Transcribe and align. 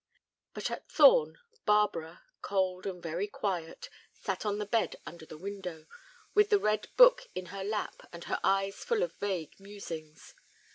But 0.55 0.71
at 0.71 0.89
Thorn, 0.89 1.37
Barbara, 1.63 2.23
cold 2.41 2.87
and 2.87 3.03
very 3.03 3.27
quiet, 3.27 3.87
sat 4.11 4.47
on 4.47 4.57
the 4.57 4.65
bed 4.65 4.95
under 5.05 5.27
the 5.27 5.37
window, 5.37 5.85
with 6.33 6.49
the 6.49 6.57
red 6.57 6.87
book 6.97 7.29
in 7.35 7.45
her 7.53 7.63
lap 7.63 8.09
and 8.11 8.23
her 8.23 8.39
eyes 8.43 8.83
full 8.83 9.03
of 9.03 9.13
vague 9.17 9.59
musings. 9.59 10.33